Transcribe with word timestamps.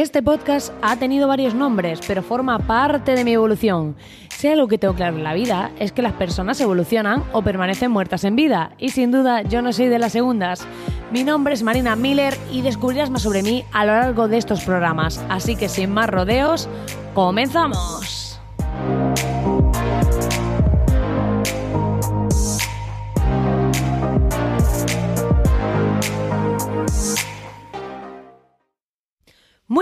Este 0.00 0.22
podcast 0.22 0.72
ha 0.80 0.96
tenido 0.96 1.28
varios 1.28 1.54
nombres, 1.54 2.00
pero 2.08 2.22
forma 2.22 2.58
parte 2.58 3.14
de 3.14 3.22
mi 3.22 3.34
evolución. 3.34 3.96
Si 4.30 4.48
algo 4.48 4.66
que 4.66 4.78
tengo 4.78 4.94
claro 4.94 5.18
en 5.18 5.24
la 5.24 5.34
vida 5.34 5.72
es 5.78 5.92
que 5.92 6.00
las 6.00 6.14
personas 6.14 6.58
evolucionan 6.62 7.22
o 7.34 7.42
permanecen 7.42 7.90
muertas 7.90 8.24
en 8.24 8.34
vida, 8.34 8.72
y 8.78 8.88
sin 8.88 9.10
duda 9.10 9.42
yo 9.42 9.60
no 9.60 9.74
soy 9.74 9.88
de 9.88 9.98
las 9.98 10.12
segundas. 10.12 10.66
Mi 11.10 11.22
nombre 11.22 11.52
es 11.52 11.62
Marina 11.62 11.96
Miller 11.96 12.34
y 12.50 12.62
descubrirás 12.62 13.10
más 13.10 13.20
sobre 13.20 13.42
mí 13.42 13.62
a 13.72 13.84
lo 13.84 13.92
largo 13.92 14.26
de 14.26 14.38
estos 14.38 14.62
programas, 14.62 15.22
así 15.28 15.54
que 15.54 15.68
sin 15.68 15.92
más 15.92 16.08
rodeos, 16.08 16.66
comenzamos. 17.12 18.19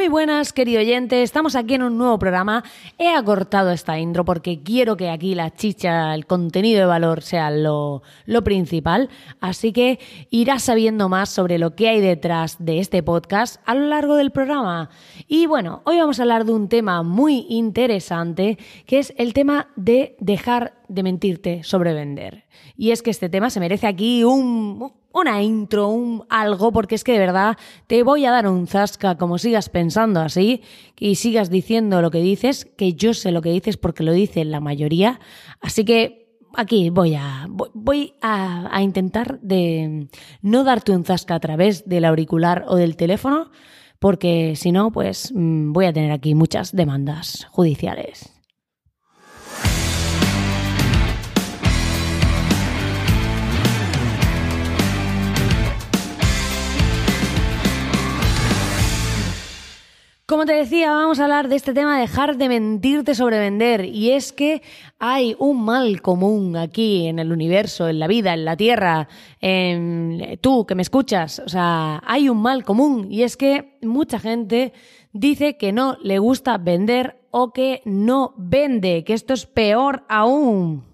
Muy 0.08 0.24
buenas, 0.24 0.54
querido 0.54 0.80
oyente. 0.80 1.22
Estamos 1.22 1.54
aquí 1.54 1.74
en 1.74 1.82
un 1.82 1.98
nuevo 1.98 2.18
programa. 2.18 2.64
He 2.96 3.10
acortado 3.10 3.72
esta 3.72 3.98
intro 3.98 4.24
porque 4.24 4.62
quiero 4.62 4.96
que 4.96 5.10
aquí 5.10 5.34
la 5.34 5.54
chicha, 5.54 6.14
el 6.14 6.24
contenido 6.24 6.80
de 6.80 6.86
valor 6.86 7.20
sea 7.20 7.50
lo, 7.50 8.00
lo, 8.24 8.42
principal. 8.42 9.10
Así 9.38 9.70
que 9.74 9.98
irás 10.30 10.62
sabiendo 10.62 11.10
más 11.10 11.28
sobre 11.28 11.58
lo 11.58 11.76
que 11.76 11.90
hay 11.90 12.00
detrás 12.00 12.56
de 12.58 12.78
este 12.78 13.02
podcast 13.02 13.60
a 13.66 13.74
lo 13.74 13.86
largo 13.86 14.16
del 14.16 14.30
programa. 14.30 14.88
Y 15.26 15.44
bueno, 15.44 15.82
hoy 15.84 15.98
vamos 15.98 16.18
a 16.18 16.22
hablar 16.22 16.46
de 16.46 16.52
un 16.52 16.70
tema 16.70 17.02
muy 17.02 17.45
interesante 17.50 18.56
que 18.87 19.00
es 19.00 19.12
el 19.18 19.34
tema 19.34 19.68
de 19.76 20.16
dejar 20.20 20.72
de 20.88 21.02
mentirte 21.02 21.65
sobre 21.65 21.93
vender. 21.93 22.45
Y 22.78 22.93
es 22.93 23.02
que 23.02 23.10
este 23.10 23.28
tema 23.28 23.50
se 23.50 23.60
merece 23.60 23.87
aquí 23.87 24.24
un, 24.24 24.90
una 25.21 25.43
intro, 25.43 25.88
un 25.88 26.24
algo, 26.29 26.73
porque 26.73 26.95
es 26.95 27.05
que 27.05 27.13
de 27.13 27.19
verdad 27.19 27.57
te 27.87 28.02
voy 28.02 28.24
a 28.24 28.30
dar 28.30 28.49
un 28.49 28.66
zasca 28.66 29.16
como 29.16 29.38
sigas 29.38 29.69
pensando 29.69 30.21
así 30.21 30.63
y 30.99 31.16
sigas 31.16 31.51
diciendo 31.51 32.02
lo 32.02 32.11
que 32.11 32.21
dices, 32.21 32.65
que 32.77 32.95
yo 32.95 33.15
sé 33.15 33.33
lo 33.33 33.43
que 33.43 33.51
dices 33.51 33.77
porque 33.77 34.02
lo 34.02 34.13
dice 34.13 34.45
la 34.45 34.61
mayoría. 34.61 35.21
Así 35.61 35.85
que 35.85 36.37
aquí 36.55 36.91
voy 36.91 37.15
a, 37.15 37.46
voy 37.49 38.15
a, 38.21 38.69
a 38.74 38.83
intentar 38.83 39.41
de 39.41 40.09
no 40.43 40.65
darte 40.65 40.93
un 40.93 41.05
zasca 41.05 41.35
a 41.35 41.41
través 41.41 41.89
del 41.89 42.05
auricular 42.05 42.65
o 42.69 42.77
del 42.77 42.96
teléfono, 42.96 43.51
porque 43.99 44.55
si 44.57 44.73
no, 44.73 44.93
pues 44.93 45.33
mm, 45.35 45.73
voy 45.73 45.87
a 45.87 45.93
tener 45.93 46.13
aquí 46.13 46.35
muchas 46.35 46.73
demandas 46.74 47.46
judiciales. 47.51 48.37
Como 60.29 60.45
te 60.45 60.52
decía, 60.52 60.93
vamos 60.93 61.21
a 61.21 61.23
hablar 61.23 61.48
de 61.48 61.57
este 61.57 61.73
tema 61.73 61.95
de 61.95 62.02
dejar 62.02 62.37
de 62.37 62.51
mentirte 62.51 63.15
sobre 63.15 63.38
vender. 63.38 63.87
Y 63.87 64.10
es 64.10 64.34
que 64.34 64.60
hay 64.98 65.34
un 65.38 65.65
mal 65.65 66.03
común 66.03 66.54
aquí 66.54 67.06
en 67.06 67.19
el 67.19 67.32
universo, 67.32 67.88
en 67.88 67.98
la 67.98 68.06
vida, 68.09 68.34
en 68.34 68.44
la 68.44 68.54
tierra, 68.54 69.09
en 69.41 70.38
tú 70.43 70.66
que 70.66 70.75
me 70.75 70.82
escuchas. 70.82 71.38
O 71.38 71.49
sea, 71.49 72.03
hay 72.04 72.28
un 72.28 72.43
mal 72.43 72.62
común 72.62 73.10
y 73.10 73.22
es 73.22 73.38
que 73.38 73.78
mucha 73.81 74.21
gente 74.21 74.75
dice 75.15 75.56
que 75.56 75.72
no 75.72 75.97
le 76.03 76.19
gusta 76.19 76.59
vender 76.59 77.22
o 77.31 77.54
que 77.54 77.81
no 77.87 78.34
vende, 78.37 79.04
que 79.04 79.15
esto 79.15 79.32
es 79.32 79.47
peor 79.47 80.04
aún. 80.10 80.84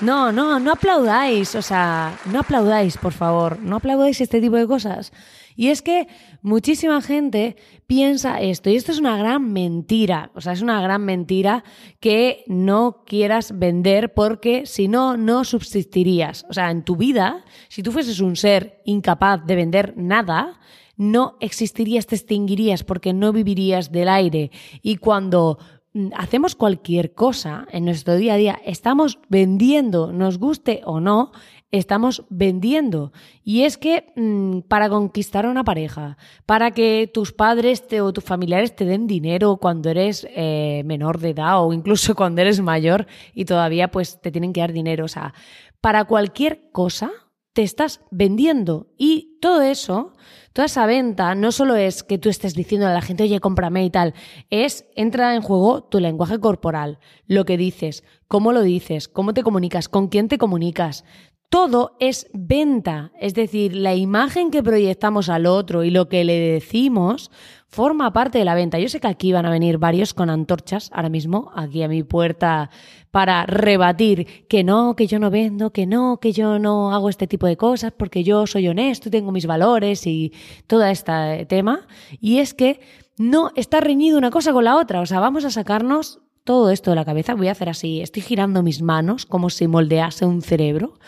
No, 0.00 0.32
no, 0.32 0.58
no 0.58 0.72
aplaudáis, 0.72 1.54
o 1.54 1.60
sea, 1.60 2.18
no 2.32 2.40
aplaudáis, 2.40 2.96
por 2.96 3.12
favor, 3.12 3.58
no 3.60 3.76
aplaudáis 3.76 4.22
este 4.22 4.40
tipo 4.40 4.56
de 4.56 4.66
cosas. 4.66 5.12
Y 5.58 5.70
es 5.70 5.82
que 5.82 6.06
muchísima 6.40 7.02
gente 7.02 7.56
piensa 7.88 8.40
esto, 8.40 8.70
y 8.70 8.76
esto 8.76 8.92
es 8.92 9.00
una 9.00 9.16
gran 9.16 9.52
mentira, 9.52 10.30
o 10.36 10.40
sea, 10.40 10.52
es 10.52 10.62
una 10.62 10.80
gran 10.80 11.04
mentira 11.04 11.64
que 11.98 12.44
no 12.46 13.02
quieras 13.04 13.58
vender 13.58 14.14
porque 14.14 14.66
si 14.66 14.86
no, 14.86 15.16
no 15.16 15.42
subsistirías. 15.42 16.46
O 16.48 16.52
sea, 16.52 16.70
en 16.70 16.84
tu 16.84 16.94
vida, 16.94 17.44
si 17.68 17.82
tú 17.82 17.90
fueses 17.90 18.20
un 18.20 18.36
ser 18.36 18.82
incapaz 18.84 19.44
de 19.46 19.56
vender 19.56 19.94
nada, 19.96 20.60
no 20.96 21.36
existirías, 21.40 22.06
te 22.06 22.14
extinguirías 22.14 22.84
porque 22.84 23.12
no 23.12 23.32
vivirías 23.32 23.90
del 23.90 24.10
aire. 24.10 24.52
Y 24.80 24.98
cuando 24.98 25.58
mm, 25.92 26.10
hacemos 26.16 26.54
cualquier 26.54 27.14
cosa 27.14 27.66
en 27.72 27.84
nuestro 27.84 28.14
día 28.14 28.34
a 28.34 28.36
día, 28.36 28.60
estamos 28.64 29.18
vendiendo, 29.28 30.12
nos 30.12 30.38
guste 30.38 30.82
o 30.84 31.00
no, 31.00 31.32
estamos 31.70 32.24
vendiendo. 32.30 33.12
Y 33.42 33.62
es 33.62 33.76
que 33.76 34.12
mmm, 34.16 34.60
para 34.60 34.88
conquistar 34.88 35.46
a 35.46 35.50
una 35.50 35.64
pareja, 35.64 36.16
para 36.46 36.70
que 36.70 37.10
tus 37.12 37.32
padres 37.32 37.86
te, 37.86 38.00
o 38.00 38.12
tus 38.12 38.24
familiares 38.24 38.74
te 38.74 38.84
den 38.84 39.06
dinero 39.06 39.56
cuando 39.56 39.90
eres 39.90 40.26
eh, 40.30 40.82
menor 40.84 41.18
de 41.18 41.30
edad 41.30 41.64
o 41.64 41.72
incluso 41.72 42.14
cuando 42.16 42.40
eres 42.40 42.60
mayor 42.60 43.06
y 43.34 43.44
todavía 43.44 43.90
pues 43.90 44.20
te 44.20 44.30
tienen 44.30 44.52
que 44.52 44.60
dar 44.60 44.72
dinero. 44.72 45.04
O 45.04 45.08
sea, 45.08 45.34
para 45.80 46.04
cualquier 46.04 46.70
cosa 46.72 47.10
te 47.58 47.64
estás 47.64 48.02
vendiendo. 48.12 48.86
Y 48.96 49.38
todo 49.40 49.62
eso, 49.62 50.12
toda 50.52 50.66
esa 50.66 50.86
venta, 50.86 51.34
no 51.34 51.50
solo 51.50 51.74
es 51.74 52.04
que 52.04 52.16
tú 52.16 52.28
estés 52.28 52.54
diciendo 52.54 52.86
a 52.86 52.92
la 52.92 53.02
gente, 53.02 53.24
oye, 53.24 53.40
cómprame 53.40 53.84
y 53.84 53.90
tal, 53.90 54.14
es, 54.48 54.86
entra 54.94 55.34
en 55.34 55.42
juego 55.42 55.82
tu 55.82 55.98
lenguaje 55.98 56.38
corporal, 56.38 57.00
lo 57.26 57.44
que 57.44 57.56
dices, 57.56 58.04
cómo 58.28 58.52
lo 58.52 58.62
dices, 58.62 59.08
cómo 59.08 59.34
te 59.34 59.42
comunicas, 59.42 59.88
con 59.88 60.06
quién 60.06 60.28
te 60.28 60.38
comunicas, 60.38 61.04
todo 61.48 61.96
es 61.98 62.28
venta, 62.34 63.10
es 63.18 63.32
decir, 63.32 63.74
la 63.74 63.94
imagen 63.94 64.50
que 64.50 64.62
proyectamos 64.62 65.30
al 65.30 65.46
otro 65.46 65.82
y 65.82 65.90
lo 65.90 66.08
que 66.08 66.24
le 66.24 66.38
decimos 66.38 67.30
forma 67.68 68.12
parte 68.12 68.38
de 68.38 68.44
la 68.44 68.54
venta. 68.54 68.78
Yo 68.78 68.88
sé 68.88 69.00
que 69.00 69.08
aquí 69.08 69.32
van 69.32 69.46
a 69.46 69.50
venir 69.50 69.78
varios 69.78 70.12
con 70.12 70.28
antorchas 70.28 70.90
ahora 70.92 71.08
mismo, 71.08 71.50
aquí 71.54 71.82
a 71.82 71.88
mi 71.88 72.02
puerta, 72.02 72.70
para 73.10 73.46
rebatir 73.46 74.46
que 74.46 74.62
no, 74.62 74.94
que 74.94 75.06
yo 75.06 75.18
no 75.18 75.30
vendo, 75.30 75.70
que 75.72 75.86
no, 75.86 76.18
que 76.20 76.32
yo 76.32 76.58
no 76.58 76.92
hago 76.92 77.08
este 77.08 77.26
tipo 77.26 77.46
de 77.46 77.56
cosas 77.56 77.92
porque 77.96 78.24
yo 78.24 78.46
soy 78.46 78.68
honesto 78.68 79.08
y 79.08 79.12
tengo 79.12 79.32
mis 79.32 79.46
valores 79.46 80.06
y 80.06 80.32
todo 80.66 80.84
este 80.84 81.46
tema. 81.46 81.86
Y 82.20 82.38
es 82.38 82.52
que 82.52 82.80
no 83.16 83.52
está 83.56 83.80
reñido 83.80 84.18
una 84.18 84.30
cosa 84.30 84.52
con 84.52 84.64
la 84.64 84.76
otra, 84.76 85.00
o 85.00 85.06
sea, 85.06 85.20
vamos 85.20 85.44
a 85.46 85.50
sacarnos 85.50 86.20
todo 86.48 86.70
esto 86.70 86.92
de 86.92 86.96
la 86.96 87.04
cabeza, 87.04 87.34
voy 87.34 87.48
a 87.48 87.52
hacer 87.52 87.68
así, 87.68 88.00
estoy 88.00 88.22
girando 88.22 88.62
mis 88.62 88.80
manos 88.80 89.26
como 89.26 89.50
si 89.50 89.68
moldease 89.68 90.24
un 90.24 90.40
cerebro. 90.40 90.98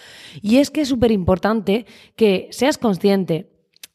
Y 0.42 0.58
es 0.58 0.70
que 0.70 0.82
es 0.82 0.88
súper 0.88 1.12
importante 1.12 1.86
que 2.14 2.48
seas 2.50 2.76
consciente 2.76 3.50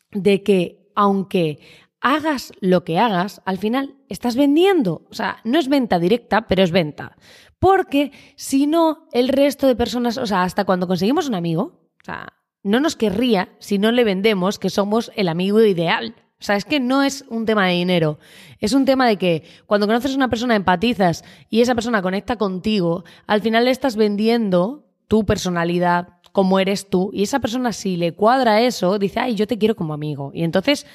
de 0.10 0.42
que 0.42 0.90
aunque 0.96 1.60
hagas 2.02 2.52
lo 2.62 2.84
que 2.84 2.98
hagas, 2.98 3.44
al 3.46 3.60
final 3.60 3.94
estás 4.10 4.36
vendiendo. 4.36 5.06
O 5.12 5.14
sea, 5.14 5.38
no 5.44 5.60
es 5.60 5.68
venta 5.68 6.00
directa, 6.00 6.48
pero 6.48 6.64
es 6.64 6.72
venta. 6.72 7.16
Porque 7.60 8.12
si 8.36 8.66
no, 8.66 9.08
el 9.12 9.28
resto 9.28 9.68
de 9.68 9.76
personas, 9.76 10.18
o 10.18 10.26
sea, 10.26 10.42
hasta 10.42 10.66
cuando 10.66 10.88
conseguimos 10.88 11.28
un 11.28 11.36
amigo, 11.36 11.92
o 12.02 12.06
sea, 12.06 12.34
no 12.64 12.80
nos 12.80 12.96
querría 12.96 13.50
si 13.60 13.78
no 13.78 13.92
le 13.92 14.04
vendemos 14.04 14.58
que 14.58 14.72
somos 14.72 15.12
el 15.16 15.28
amigo 15.28 15.62
ideal. 15.62 16.16
Sea, 16.46 16.58
es 16.58 16.66
que 16.66 16.80
no 16.80 17.02
es 17.02 17.26
un 17.30 17.48
tema 17.48 17.66
de 17.66 17.74
dinero. 17.74 18.20
Es 18.60 18.74
un 18.74 18.86
tema 18.86 19.08
de 19.08 19.18
que 19.18 19.44
cuando 19.66 19.88
conoces 19.88 20.12
a 20.12 20.16
una 20.16 20.30
persona 20.30 20.56
empatizas 20.56 21.24
y 21.50 21.62
esa 21.62 21.74
persona 21.74 22.04
conecta 22.04 22.36
contigo, 22.36 23.04
al 23.26 23.42
final 23.42 23.66
le 23.66 23.72
estás 23.72 23.96
vendiendo 23.96 24.86
tu 25.08 25.26
personalidad, 25.26 26.20
como 26.32 26.60
eres 26.60 26.88
tú, 26.88 27.10
y 27.14 27.24
esa 27.24 27.40
persona 27.40 27.74
si 27.74 27.98
le 27.98 28.14
cuadra 28.14 28.62
eso, 28.62 29.00
dice, 29.00 29.22
ay, 29.22 29.34
yo 29.34 29.48
te 29.48 29.58
quiero 29.58 29.76
como 29.76 29.96
amigo. 29.96 30.30
Y 30.36 30.44
entonces 30.44 30.86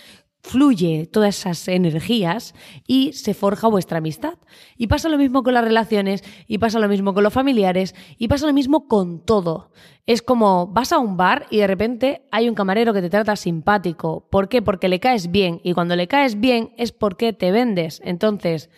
fluye 0.43 1.07
todas 1.07 1.39
esas 1.39 1.69
energías 1.69 2.55
y 2.87 3.13
se 3.13 3.35
forja 3.35 3.69
vuestra 3.69 3.99
amistad. 3.99 4.35
Y 4.77 4.87
pasa 4.87 5.09
lo 5.09 5.19
mismo 5.19 5.43
con 5.43 5.55
las 5.55 5.65
relaciones, 5.65 6.23
y 6.47 6.59
pasa 6.59 6.79
lo 6.79 6.89
mismo 6.89 7.15
con 7.15 7.25
los 7.25 7.33
familiares, 7.33 7.95
y 8.19 8.29
pasa 8.29 8.47
lo 8.47 8.53
mismo 8.53 8.89
con 8.89 9.25
todo. 9.25 9.71
Es 10.07 10.23
como 10.23 10.67
vas 10.67 10.93
a 10.93 10.99
un 10.99 11.17
bar 11.17 11.47
y 11.51 11.59
de 11.59 11.67
repente 11.67 12.27
hay 12.33 12.49
un 12.49 12.55
camarero 12.55 12.93
que 12.93 13.03
te 13.03 13.11
trata 13.11 13.37
simpático. 13.37 14.27
¿Por 14.31 14.49
qué? 14.49 14.63
Porque 14.63 14.89
le 14.89 14.99
caes 14.99 15.31
bien. 15.31 15.61
Y 15.63 15.73
cuando 15.73 15.95
le 15.95 16.09
caes 16.09 16.41
bien 16.41 16.73
es 16.77 16.91
porque 16.91 17.33
te 17.33 17.53
vendes. 17.53 18.01
Entonces, 18.05 18.71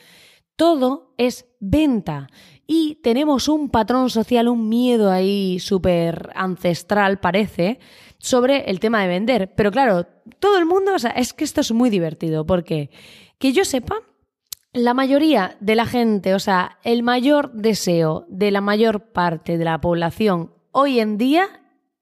todo 0.57 1.15
es 1.17 1.47
venta. 1.59 2.29
Y 2.75 2.95
tenemos 3.03 3.49
un 3.49 3.69
patrón 3.69 4.09
social, 4.09 4.49
un 4.49 4.71
miedo 4.71 5.13
ahí 5.13 5.59
súper 5.59 6.31
ancestral, 6.35 7.21
parece, 7.21 7.79
sobre 8.17 8.71
el 8.71 8.81
tema 8.81 9.03
de 9.03 9.09
vender. 9.09 9.53
Pero 9.55 9.71
claro, 9.71 10.07
todo 10.39 10.57
el 10.57 10.65
mundo, 10.65 10.95
o 10.95 10.99
sea, 10.99 11.11
es 11.11 11.35
que 11.35 11.45
esto 11.45 11.61
es 11.61 11.71
muy 11.73 11.91
divertido, 11.91 12.47
porque 12.47 12.89
que 13.39 13.53
yo 13.53 13.67
sepa, 13.67 13.97
la 14.73 14.95
mayoría 14.95 15.55
de 15.61 15.75
la 15.75 15.85
gente, 15.85 16.35
o 16.35 16.39
sea, 16.39 16.79
el 16.83 17.03
mayor 17.03 17.53
deseo 17.53 18.25
de 18.31 18.51
la 18.51 18.63
mayor 18.63 19.13
parte 19.13 19.59
de 19.59 19.67
la 19.67 19.79
población 19.79 20.55
hoy 20.71 20.99
en 20.99 21.19
día 21.19 21.49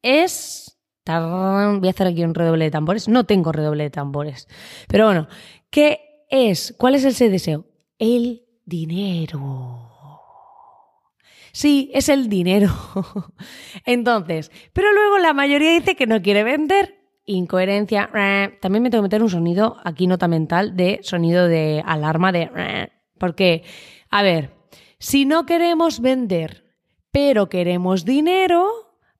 es... 0.03 0.79
Voy 1.05 1.89
a 1.89 1.91
hacer 1.91 2.07
aquí 2.07 2.23
un 2.23 2.37
redoble 2.37 2.67
de 2.67 2.71
tambores. 2.71 3.09
No 3.09 3.25
tengo 3.25 3.51
redoble 3.51 3.83
de 3.83 3.91
tambores. 3.91 4.47
Pero 4.87 5.07
bueno, 5.07 5.27
¿qué 5.69 6.27
es? 6.31 6.77
¿Cuál 6.79 6.95
es 6.95 7.05
ese 7.05 7.29
deseo? 7.29 7.65
El 7.99 8.45
dinero. 8.65 9.80
Sí, 11.53 11.91
es 11.95 12.09
el 12.09 12.29
dinero. 12.29 12.71
Entonces, 13.85 14.51
pero 14.73 14.93
luego 14.93 15.19
la 15.19 15.33
mayoría 15.33 15.73
dice 15.73 15.97
que 15.97 16.07
no 16.07 16.23
quiere 16.23 16.45
vender 16.45 17.01
incoherencia. 17.27 18.11
También 18.61 18.83
me 18.83 18.91
tengo 18.91 19.03
que 19.03 19.07
meter 19.07 19.23
un 19.23 19.31
sonido, 19.31 19.77
aquí 19.85 20.07
nota 20.07 20.29
mental, 20.29 20.77
de 20.77 21.01
sonido 21.03 21.49
de 21.49 21.83
alarma 21.85 22.33
de... 22.33 22.91
Porque, 23.19 23.65
a 24.11 24.23
ver, 24.23 24.51
si 24.99 25.25
no 25.25 25.47
queremos 25.47 26.01
vender, 26.01 26.65
pero 27.11 27.49
queremos 27.49 28.05
dinero, 28.05 28.69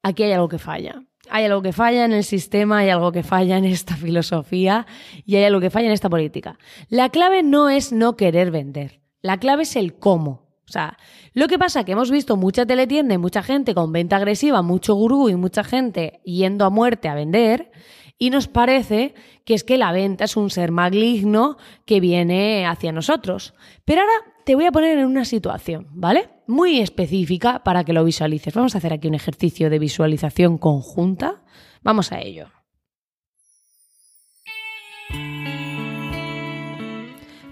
aquí 0.03 0.25
hay 0.25 0.33
algo 0.33 0.49
que 0.49 0.59
falla. 0.59 1.05
Hay 1.29 1.45
algo 1.45 1.63
que 1.63 1.73
falla 1.73 2.05
en 2.05 2.13
el 2.13 2.25
sistema, 2.25 2.79
hay 2.79 2.91
algo 2.91 3.13
que 3.13 3.23
falla 3.23 3.57
en 3.57 3.65
esta 3.65 3.97
filosofía 3.97 4.87
y 5.25 5.37
hay 5.37 5.45
algo 5.45 5.61
que 5.61 5.71
falla 5.71 5.87
en 5.87 5.93
esta 5.93 6.11
política. 6.11 6.59
La 6.89 7.11
clave 7.11 7.43
no 7.43 7.69
es 7.69 7.93
no 7.93 8.17
querer 8.17 8.51
vender, 8.51 9.01
la 9.21 9.39
clave 9.39 9.63
es 9.63 9.77
el 9.77 9.95
cómo. 9.95 10.50
O 10.71 10.73
sea, 10.73 10.97
lo 11.35 11.49
que 11.49 11.59
pasa 11.59 11.81
es 11.81 11.87
que 11.87 11.93
hemos 11.93 12.13
visto 12.13 12.37
mucha 12.37 12.65
teletienda 12.65 13.13
y 13.13 13.19
mucha 13.19 13.43
gente 13.43 13.75
con 13.75 13.91
venta 13.91 14.15
agresiva, 14.15 14.63
mucho 14.63 14.95
gurú 14.95 15.29
y 15.29 15.35
mucha 15.35 15.65
gente 15.65 16.21
yendo 16.25 16.65
a 16.65 16.71
muerte 16.71 17.09
a 17.09 17.15
vender 17.17 17.73
y 18.19 18.31
nos 18.31 18.47
parece 18.47 19.15
que 19.45 19.55
es 19.55 19.65
que 19.65 19.79
la 19.79 19.91
venta 19.91 20.27
es 20.27 20.37
un 20.37 20.49
ser 20.49 20.71
maligno 20.71 21.57
que 21.87 21.99
viene 21.99 22.69
hacia 22.69 22.93
nosotros. 22.93 23.53
Pero 23.85 24.03
ahora 24.03 24.13
te 24.45 24.55
voy 24.55 24.67
a 24.67 24.71
poner 24.71 24.97
en 24.97 25.07
una 25.07 25.25
situación, 25.25 25.89
¿vale? 25.91 26.31
Muy 26.47 26.79
específica 26.79 27.65
para 27.65 27.83
que 27.83 27.93
lo 27.93 28.05
visualices. 28.05 28.55
Vamos 28.55 28.77
a 28.77 28.79
hacer 28.79 28.93
aquí 28.93 29.09
un 29.09 29.15
ejercicio 29.15 29.71
de 29.71 29.81
visualización 29.81 30.57
conjunta. 30.57 31.43
Vamos 31.83 32.13
a 32.13 32.21
ello. 32.21 32.47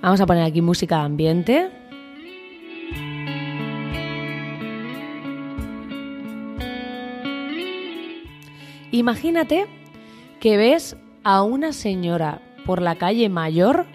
Vamos 0.01 0.21
a 0.21 0.27
poner 0.27 0.45
aquí 0.45 0.63
música 0.63 0.99
de 0.99 1.03
ambiente. 1.03 1.88
Imagínate 8.91 9.67
que 10.41 10.57
ves 10.57 10.97
a 11.25 11.43
una 11.43 11.73
señora 11.73 12.41
por 12.65 12.81
la 12.81 12.97
calle 12.97 13.29
mayor 13.29 13.87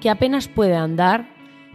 que 0.00 0.10
apenas 0.10 0.48
puede 0.48 0.76
andar, 0.76 1.28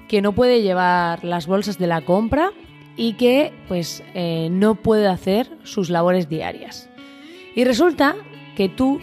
que 0.08 0.22
no 0.22 0.34
puede 0.34 0.62
llevar 0.62 1.24
las 1.24 1.48
bolsas 1.48 1.78
de 1.78 1.88
la 1.88 2.02
compra 2.02 2.52
y 2.96 3.14
que 3.14 3.54
pues 3.68 4.04
eh, 4.14 4.50
no 4.52 4.76
puede 4.76 5.08
hacer 5.08 5.58
sus 5.64 5.90
labores 5.90 6.30
diarias. 6.30 6.90
Y 7.56 7.64
resulta 7.64 8.16
que 8.56 8.70
tú 8.70 9.00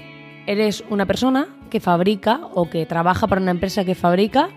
eres 0.46 0.84
una 0.88 1.06
persona 1.06 1.48
que 1.70 1.80
fabrica 1.80 2.40
o 2.54 2.70
que 2.70 2.86
trabaja 2.86 3.26
para 3.26 3.40
una 3.40 3.50
empresa 3.50 3.84
que 3.84 3.94
fabrica 3.94 4.50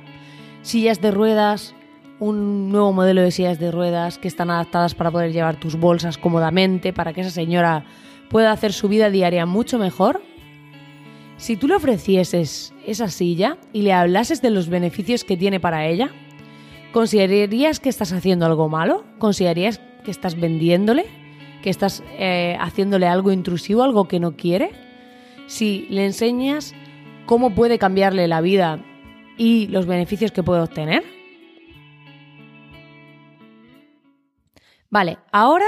sillas 0.62 1.02
de 1.02 1.12
ruedas, 1.12 1.76
un 2.20 2.72
nuevo 2.72 2.94
modelo 2.94 3.22
de 3.22 3.32
sillas 3.32 3.60
de 3.60 3.72
ruedas 3.72 4.18
que 4.18 4.28
están 4.28 4.52
adaptadas 4.52 4.96
para 4.96 5.12
poder 5.12 5.32
llevar 5.32 5.60
tus 5.60 5.76
bolsas 5.76 6.18
cómodamente, 6.18 6.94
para 6.94 7.14
que 7.14 7.22
esa 7.22 7.32
señora 7.32 7.86
pueda 8.32 8.54
hacer 8.54 8.72
su 8.72 8.88
vida 8.88 9.10
diaria 9.10 9.46
mucho 9.46 9.78
mejor? 9.78 10.22
Si 11.36 11.58
tú 11.58 11.68
le 11.68 11.76
ofrecieses 11.76 12.74
esa 12.88 13.10
silla 13.10 13.58
y 13.74 13.82
le 13.82 13.94
hablases 13.94 14.42
de 14.42 14.52
los 14.52 14.70
beneficios 14.70 15.24
que 15.26 15.38
tiene 15.38 15.60
para 15.60 15.86
ella, 15.88 16.12
¿considerarías 16.94 17.80
que 17.80 17.90
estás 17.90 18.14
haciendo 18.14 18.46
algo 18.46 18.70
malo? 18.70 19.04
¿Considerarías 19.20 19.82
que 20.06 20.12
estás 20.12 20.40
vendiéndole? 20.40 21.06
¿Que 21.62 21.70
estás 21.70 22.04
eh, 22.18 22.56
haciéndole 22.60 23.06
algo 23.08 23.32
intrusivo, 23.32 23.84
algo 23.84 24.08
que 24.08 24.20
no 24.20 24.38
quiere? 24.38 24.72
Si 25.48 25.88
le 25.90 26.06
enseñas 26.06 26.74
cómo 27.26 27.54
puede 27.54 27.78
cambiarle 27.78 28.28
la 28.28 28.40
vida 28.40 28.80
y 29.38 29.68
los 29.68 29.86
beneficios 29.86 30.32
que 30.32 30.44
puede 30.44 30.62
obtener. 30.62 31.21
Vale, 34.92 35.20
ahora 35.32 35.66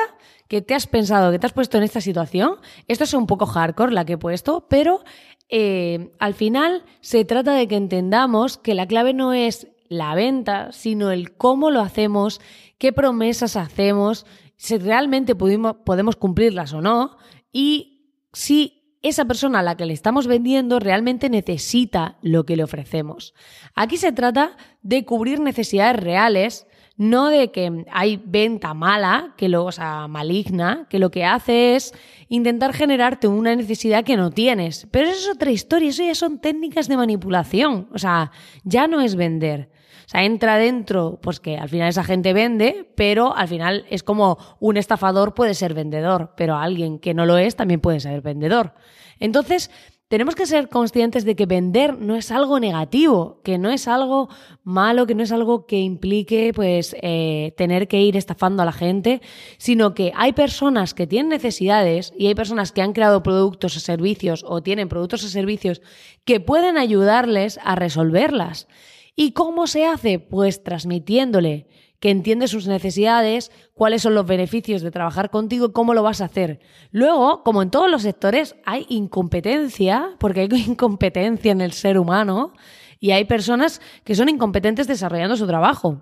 que 0.49 0.61
te 0.61 0.75
has 0.75 0.85
pensado, 0.85 1.31
que 1.31 1.39
te 1.39 1.47
has 1.47 1.53
puesto 1.53 1.77
en 1.77 1.83
esta 1.83 2.01
situación, 2.01 2.57
esto 2.87 3.05
es 3.05 3.13
un 3.13 3.25
poco 3.25 3.45
hardcore 3.45 3.93
la 3.93 4.05
que 4.05 4.13
he 4.13 4.17
puesto, 4.17 4.67
pero 4.69 5.01
eh, 5.49 6.11
al 6.19 6.33
final 6.33 6.83
se 6.99 7.23
trata 7.23 7.53
de 7.53 7.67
que 7.67 7.77
entendamos 7.77 8.57
que 8.57 8.75
la 8.75 8.85
clave 8.85 9.13
no 9.13 9.33
es 9.33 9.69
la 9.87 10.13
venta, 10.13 10.73
sino 10.73 11.09
el 11.09 11.37
cómo 11.37 11.71
lo 11.71 11.79
hacemos, 11.79 12.41
qué 12.77 12.91
promesas 12.91 13.55
hacemos, 13.55 14.25
si 14.57 14.77
realmente 14.77 15.35
podemos 15.35 16.15
cumplirlas 16.17 16.73
o 16.73 16.81
no, 16.81 17.15
y 17.53 18.11
si 18.33 18.97
esa 19.01 19.25
persona 19.25 19.59
a 19.59 19.63
la 19.63 19.77
que 19.77 19.85
le 19.85 19.93
estamos 19.93 20.27
vendiendo 20.27 20.79
realmente 20.79 21.29
necesita 21.29 22.17
lo 22.21 22.45
que 22.45 22.57
le 22.57 22.63
ofrecemos. 22.63 23.33
Aquí 23.73 23.97
se 23.97 24.11
trata 24.11 24.57
de 24.81 25.05
cubrir 25.05 25.39
necesidades 25.39 26.01
reales 26.01 26.67
no 26.95 27.29
de 27.29 27.51
que 27.51 27.85
hay 27.91 28.21
venta 28.23 28.73
mala, 28.73 29.33
que 29.37 29.49
lo, 29.49 29.65
o 29.65 29.71
sea, 29.71 30.07
maligna, 30.07 30.87
que 30.89 30.99
lo 30.99 31.09
que 31.09 31.25
hace 31.25 31.75
es 31.75 31.93
intentar 32.27 32.73
generarte 32.73 33.27
una 33.27 33.55
necesidad 33.55 34.03
que 34.03 34.17
no 34.17 34.29
tienes. 34.29 34.87
Pero 34.91 35.07
eso 35.07 35.31
es 35.31 35.35
otra 35.35 35.51
historia, 35.51 35.89
eso 35.89 36.03
ya 36.03 36.15
son 36.15 36.39
técnicas 36.39 36.87
de 36.87 36.97
manipulación. 36.97 37.89
O 37.93 37.97
sea, 37.97 38.31
ya 38.63 38.87
no 38.87 39.01
es 39.01 39.15
vender. 39.15 39.69
O 40.05 40.09
sea, 40.09 40.23
entra 40.23 40.57
dentro, 40.57 41.19
pues 41.21 41.39
que 41.39 41.57
al 41.57 41.69
final 41.69 41.89
esa 41.89 42.03
gente 42.03 42.33
vende, 42.33 42.91
pero 42.95 43.35
al 43.35 43.47
final 43.47 43.85
es 43.89 44.03
como 44.03 44.37
un 44.59 44.77
estafador 44.77 45.33
puede 45.33 45.53
ser 45.53 45.73
vendedor, 45.73 46.33
pero 46.35 46.57
alguien 46.57 46.99
que 46.99 47.13
no 47.13 47.25
lo 47.25 47.37
es 47.37 47.55
también 47.55 47.79
puede 47.79 48.01
ser 48.01 48.21
vendedor. 48.21 48.73
Entonces, 49.19 49.71
tenemos 50.13 50.35
que 50.35 50.45
ser 50.45 50.69
conscientes 50.69 51.25
de 51.25 51.35
que 51.35 51.47
vender 51.47 51.97
no 51.97 52.15
es 52.15 52.29
algo 52.29 52.59
negativo, 52.59 53.41
que 53.43 53.57
no 53.57 53.71
es 53.71 53.87
algo 53.87 54.29
malo, 54.63 55.07
que 55.07 55.15
no 55.15 55.23
es 55.23 55.31
algo 55.31 55.65
que 55.65 55.79
implique 55.79 56.51
pues 56.53 56.95
eh, 57.01 57.55
tener 57.57 57.87
que 57.87 57.99
ir 57.99 58.15
estafando 58.15 58.61
a 58.61 58.65
la 58.65 58.73
gente, 58.73 59.23
sino 59.57 59.95
que 59.95 60.11
hay 60.15 60.33
personas 60.33 60.93
que 60.93 61.07
tienen 61.07 61.29
necesidades 61.29 62.13
y 62.15 62.27
hay 62.27 62.35
personas 62.35 62.71
que 62.71 62.83
han 62.83 62.93
creado 62.93 63.23
productos 63.23 63.75
o 63.75 63.79
servicios 63.79 64.45
o 64.47 64.61
tienen 64.61 64.87
productos 64.87 65.23
o 65.23 65.29
servicios 65.29 65.81
que 66.25 66.39
pueden 66.39 66.77
ayudarles 66.77 67.59
a 67.63 67.73
resolverlas. 67.73 68.67
¿Y 69.15 69.31
cómo 69.31 69.65
se 69.65 69.87
hace? 69.87 70.19
Pues 70.19 70.61
transmitiéndole 70.61 71.65
que 72.03 72.09
entiende 72.09 72.49
sus 72.49 72.67
necesidades, 72.67 73.49
cuáles 73.73 74.01
son 74.01 74.13
los 74.13 74.25
beneficios 74.25 74.81
de 74.81 74.91
trabajar 74.91 75.29
contigo 75.29 75.67
y 75.67 75.71
cómo 75.71 75.93
lo 75.93 76.03
vas 76.03 76.19
a 76.19 76.25
hacer. 76.25 76.59
Luego, 76.91 77.43
como 77.43 77.61
en 77.61 77.69
todos 77.69 77.89
los 77.89 78.01
sectores, 78.01 78.57
hay 78.65 78.85
incompetencia, 78.89 80.09
porque 80.19 80.41
hay 80.41 80.49
incompetencia 80.67 81.53
en 81.53 81.61
el 81.61 81.71
ser 81.71 81.97
humano, 81.97 82.51
y 82.99 83.11
hay 83.11 83.23
personas 83.23 83.81
que 84.03 84.15
son 84.15 84.27
incompetentes 84.27 84.87
desarrollando 84.87 85.37
su 85.37 85.47
trabajo. 85.47 86.01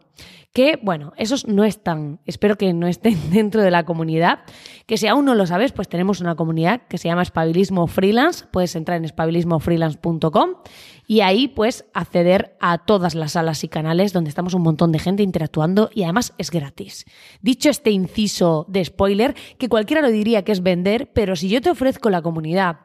Que, 0.53 0.79
bueno, 0.83 1.13
esos 1.17 1.47
no 1.47 1.63
están, 1.63 2.19
espero 2.25 2.57
que 2.57 2.73
no 2.73 2.87
estén 2.87 3.17
dentro 3.31 3.61
de 3.61 3.71
la 3.71 3.85
comunidad. 3.85 4.39
Que 4.85 4.97
si 4.97 5.05
aún 5.05 5.25
no 5.25 5.35
lo 5.35 5.45
sabes, 5.47 5.71
pues 5.71 5.87
tenemos 5.87 6.19
una 6.19 6.35
comunidad 6.35 6.81
que 6.87 6.97
se 6.97 7.07
llama 7.07 7.23
Espabilismo 7.23 7.87
Freelance. 7.87 8.45
Puedes 8.51 8.75
entrar 8.75 8.97
en 8.97 9.05
espabilismofreelance.com 9.05 10.49
y 11.11 11.19
ahí 11.19 11.49
pues 11.49 11.83
acceder 11.93 12.55
a 12.61 12.77
todas 12.77 13.15
las 13.15 13.33
salas 13.33 13.65
y 13.65 13.67
canales 13.67 14.13
donde 14.13 14.29
estamos 14.29 14.53
un 14.53 14.61
montón 14.61 14.93
de 14.93 14.99
gente 14.99 15.23
interactuando 15.23 15.89
y 15.93 16.03
además 16.03 16.33
es 16.37 16.51
gratis. 16.51 17.03
Dicho 17.41 17.69
este 17.69 17.91
inciso 17.91 18.65
de 18.69 18.85
spoiler, 18.85 19.35
que 19.57 19.67
cualquiera 19.67 20.01
lo 20.01 20.09
diría 20.09 20.45
que 20.45 20.53
es 20.53 20.63
vender, 20.63 21.11
pero 21.11 21.35
si 21.35 21.49
yo 21.49 21.59
te 21.59 21.69
ofrezco 21.69 22.09
la 22.09 22.21
comunidad 22.21 22.77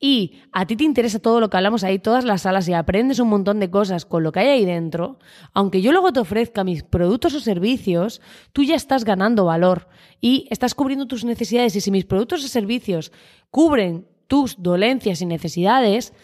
y 0.00 0.40
a 0.50 0.64
ti 0.66 0.76
te 0.76 0.84
interesa 0.84 1.18
todo 1.18 1.40
lo 1.40 1.50
que 1.50 1.58
hablamos 1.58 1.84
ahí, 1.84 1.98
todas 1.98 2.24
las 2.24 2.40
salas 2.40 2.66
y 2.70 2.72
aprendes 2.72 3.18
un 3.18 3.28
montón 3.28 3.60
de 3.60 3.70
cosas 3.70 4.06
con 4.06 4.22
lo 4.22 4.32
que 4.32 4.40
hay 4.40 4.48
ahí 4.48 4.64
dentro, 4.64 5.18
aunque 5.52 5.82
yo 5.82 5.92
luego 5.92 6.10
te 6.10 6.20
ofrezca 6.20 6.64
mis 6.64 6.84
productos 6.84 7.34
o 7.34 7.40
servicios, 7.40 8.22
tú 8.54 8.62
ya 8.62 8.76
estás 8.76 9.04
ganando 9.04 9.44
valor 9.44 9.88
y 10.22 10.48
estás 10.48 10.74
cubriendo 10.74 11.06
tus 11.06 11.26
necesidades 11.26 11.76
y 11.76 11.82
si 11.82 11.90
mis 11.90 12.06
productos 12.06 12.42
o 12.46 12.48
servicios 12.48 13.12
cubren 13.50 14.06
tus 14.26 14.62
dolencias 14.62 15.20
y 15.20 15.26
necesidades, 15.26 16.14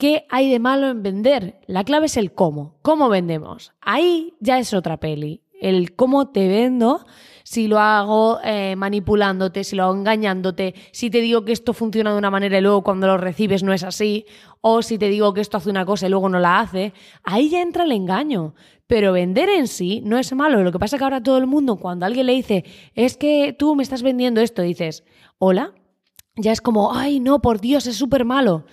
¿Qué 0.00 0.24
hay 0.30 0.50
de 0.50 0.60
malo 0.60 0.88
en 0.88 1.02
vender? 1.02 1.60
La 1.66 1.84
clave 1.84 2.06
es 2.06 2.16
el 2.16 2.32
cómo. 2.32 2.78
¿Cómo 2.80 3.10
vendemos? 3.10 3.74
Ahí 3.82 4.32
ya 4.40 4.58
es 4.58 4.72
otra 4.72 4.98
peli. 4.98 5.42
El 5.60 5.94
cómo 5.94 6.30
te 6.30 6.48
vendo 6.48 7.04
si 7.44 7.68
lo 7.68 7.78
hago 7.78 8.38
eh, 8.42 8.76
manipulándote, 8.76 9.62
si 9.62 9.76
lo 9.76 9.82
hago 9.82 9.94
engañándote, 9.94 10.74
si 10.92 11.10
te 11.10 11.20
digo 11.20 11.44
que 11.44 11.52
esto 11.52 11.74
funciona 11.74 12.12
de 12.12 12.18
una 12.18 12.30
manera 12.30 12.56
y 12.56 12.62
luego 12.62 12.82
cuando 12.82 13.08
lo 13.08 13.18
recibes 13.18 13.62
no 13.62 13.74
es 13.74 13.84
así, 13.84 14.24
o 14.62 14.80
si 14.80 14.96
te 14.96 15.10
digo 15.10 15.34
que 15.34 15.42
esto 15.42 15.58
hace 15.58 15.68
una 15.68 15.84
cosa 15.84 16.06
y 16.06 16.10
luego 16.10 16.30
no 16.30 16.38
la 16.38 16.60
hace, 16.60 16.94
ahí 17.22 17.50
ya 17.50 17.60
entra 17.60 17.84
el 17.84 17.92
engaño. 17.92 18.54
Pero 18.86 19.12
vender 19.12 19.50
en 19.50 19.66
sí 19.66 20.00
no 20.02 20.16
es 20.16 20.32
malo. 20.32 20.62
Lo 20.64 20.72
que 20.72 20.78
pasa 20.78 20.96
es 20.96 21.00
que 21.00 21.04
ahora 21.04 21.22
todo 21.22 21.36
el 21.36 21.46
mundo, 21.46 21.76
cuando 21.76 22.06
alguien 22.06 22.24
le 22.24 22.32
dice, 22.32 22.64
es 22.94 23.18
que 23.18 23.52
tú 23.52 23.76
me 23.76 23.82
estás 23.82 24.02
vendiendo 24.02 24.40
esto, 24.40 24.62
dices, 24.62 25.04
hola, 25.36 25.74
ya 26.36 26.52
es 26.52 26.62
como, 26.62 26.94
ay, 26.94 27.20
no, 27.20 27.42
por 27.42 27.60
Dios, 27.60 27.86
es 27.86 27.96
súper 27.96 28.24
malo. 28.24 28.64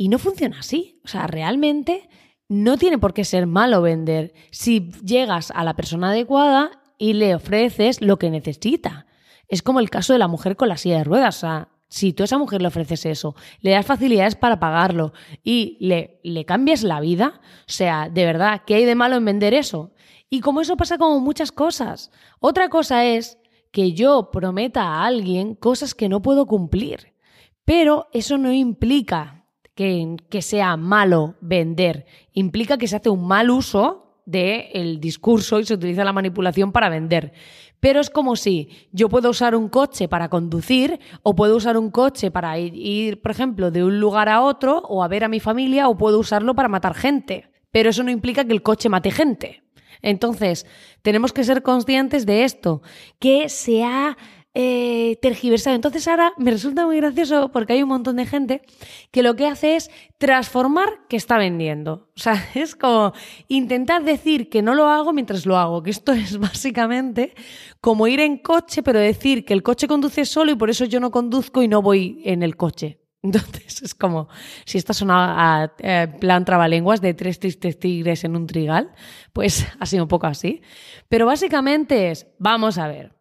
Y 0.00 0.08
no 0.08 0.18
funciona 0.18 0.60
así. 0.60 0.98
O 1.04 1.08
sea, 1.08 1.26
realmente 1.26 2.08
no 2.48 2.78
tiene 2.78 2.96
por 2.96 3.12
qué 3.12 3.22
ser 3.22 3.46
malo 3.46 3.82
vender 3.82 4.32
si 4.50 4.90
llegas 5.04 5.50
a 5.50 5.62
la 5.62 5.76
persona 5.76 6.08
adecuada 6.08 6.70
y 6.96 7.12
le 7.12 7.34
ofreces 7.34 8.00
lo 8.00 8.18
que 8.18 8.30
necesita. 8.30 9.04
Es 9.46 9.60
como 9.60 9.78
el 9.78 9.90
caso 9.90 10.14
de 10.14 10.18
la 10.18 10.26
mujer 10.26 10.56
con 10.56 10.70
la 10.70 10.78
silla 10.78 10.96
de 10.96 11.04
ruedas. 11.04 11.36
O 11.36 11.40
sea, 11.40 11.68
si 11.90 12.14
tú 12.14 12.22
a 12.22 12.24
esa 12.24 12.38
mujer 12.38 12.62
le 12.62 12.68
ofreces 12.68 13.04
eso, 13.04 13.34
le 13.60 13.72
das 13.72 13.84
facilidades 13.84 14.36
para 14.36 14.58
pagarlo 14.58 15.12
y 15.44 15.76
le, 15.80 16.18
le 16.24 16.46
cambias 16.46 16.82
la 16.82 16.98
vida, 17.00 17.42
o 17.68 17.70
sea, 17.70 18.08
de 18.08 18.24
verdad, 18.24 18.62
¿qué 18.66 18.76
hay 18.76 18.86
de 18.86 18.94
malo 18.94 19.16
en 19.16 19.26
vender 19.26 19.52
eso? 19.52 19.92
Y 20.30 20.40
como 20.40 20.62
eso 20.62 20.78
pasa 20.78 20.96
con 20.96 21.22
muchas 21.22 21.52
cosas. 21.52 22.10
Otra 22.38 22.70
cosa 22.70 23.04
es 23.04 23.36
que 23.70 23.92
yo 23.92 24.30
prometa 24.30 24.82
a 24.82 25.04
alguien 25.04 25.54
cosas 25.54 25.94
que 25.94 26.08
no 26.08 26.22
puedo 26.22 26.46
cumplir. 26.46 27.12
Pero 27.66 28.08
eso 28.14 28.38
no 28.38 28.50
implica 28.50 29.39
que, 30.28 30.42
sea 30.42 30.76
malo 30.76 31.36
vender, 31.40 32.04
implica 32.34 32.76
que 32.76 32.86
se 32.86 32.96
hace 32.96 33.08
un 33.08 33.26
mal 33.26 33.48
uso 33.48 34.20
del 34.26 35.00
discurso 35.00 35.58
y 35.58 35.64
se 35.64 35.72
utiliza 35.72 36.04
la 36.04 36.12
manipulación 36.12 36.70
para 36.70 36.90
vender. 36.90 37.32
Pero 37.80 38.00
es 38.00 38.10
como 38.10 38.36
si 38.36 38.68
yo 38.92 39.08
puedo 39.08 39.30
usar 39.30 39.56
un 39.56 39.70
coche 39.70 40.06
para 40.06 40.28
conducir 40.28 41.00
o 41.22 41.34
puedo 41.34 41.56
usar 41.56 41.78
un 41.78 41.90
coche 41.90 42.30
para 42.30 42.58
ir, 42.58 43.22
por 43.22 43.30
ejemplo, 43.30 43.70
de 43.70 43.82
un 43.82 44.00
lugar 44.00 44.28
a 44.28 44.42
otro 44.42 44.80
o 44.80 45.02
a 45.02 45.08
ver 45.08 45.24
a 45.24 45.28
mi 45.28 45.40
familia 45.40 45.88
o 45.88 45.96
puedo 45.96 46.18
usarlo 46.18 46.54
para 46.54 46.68
matar 46.68 46.94
gente. 46.94 47.48
Pero 47.70 47.88
eso 47.88 48.02
no 48.02 48.10
implica 48.10 48.44
que 48.44 48.52
el 48.52 48.62
coche 48.62 48.90
mate 48.90 49.10
gente. 49.10 49.62
Entonces, 50.02 50.66
tenemos 51.00 51.32
que 51.32 51.44
ser 51.44 51.62
conscientes 51.62 52.26
de 52.26 52.44
esto, 52.44 52.82
que 53.18 53.48
se 53.48 53.82
ha 53.84 54.18
eh, 54.52 55.16
tergiversado. 55.22 55.76
Entonces 55.76 56.08
ahora 56.08 56.32
me 56.36 56.50
resulta 56.50 56.84
muy 56.86 56.96
gracioso 56.96 57.50
porque 57.52 57.74
hay 57.74 57.82
un 57.82 57.88
montón 57.88 58.16
de 58.16 58.26
gente 58.26 58.62
que 59.12 59.22
lo 59.22 59.36
que 59.36 59.46
hace 59.46 59.76
es 59.76 59.90
transformar 60.18 61.06
que 61.08 61.16
está 61.16 61.38
vendiendo. 61.38 62.10
O 62.16 62.20
sea, 62.20 62.48
es 62.54 62.74
como 62.74 63.12
intentar 63.48 64.04
decir 64.04 64.48
que 64.48 64.62
no 64.62 64.74
lo 64.74 64.88
hago 64.88 65.12
mientras 65.12 65.46
lo 65.46 65.56
hago, 65.56 65.82
que 65.82 65.90
esto 65.90 66.12
es 66.12 66.38
básicamente 66.38 67.34
como 67.80 68.06
ir 68.06 68.20
en 68.20 68.38
coche, 68.38 68.82
pero 68.82 68.98
decir 68.98 69.44
que 69.44 69.54
el 69.54 69.62
coche 69.62 69.86
conduce 69.86 70.24
solo 70.24 70.50
y 70.50 70.56
por 70.56 70.70
eso 70.70 70.84
yo 70.84 71.00
no 71.00 71.10
conduzco 71.10 71.62
y 71.62 71.68
no 71.68 71.82
voy 71.82 72.20
en 72.24 72.42
el 72.42 72.56
coche. 72.56 72.98
Entonces 73.22 73.82
es 73.82 73.94
como 73.94 74.28
si 74.64 74.78
esto 74.78 74.94
sonaba 74.94 75.62
a 75.62 75.74
eh, 75.78 76.08
plan 76.18 76.44
trabalenguas 76.44 77.00
de 77.00 77.14
tres 77.14 77.38
tristes 77.38 77.78
tigres 77.78 78.24
en 78.24 78.34
un 78.34 78.46
trigal, 78.46 78.92
pues 79.32 79.66
ha 79.78 79.86
sido 79.86 80.04
un 80.04 80.08
poco 80.08 80.26
así. 80.26 80.62
Pero 81.08 81.26
básicamente 81.26 82.10
es, 82.10 82.26
vamos 82.38 82.78
a 82.78 82.88
ver, 82.88 83.19